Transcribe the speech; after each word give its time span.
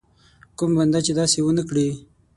کوم 0.57 0.71
بنده 0.77 0.99
چې 1.05 1.11
داسې 1.19 1.39
ونه 1.43 1.63
کړي. 1.69 1.87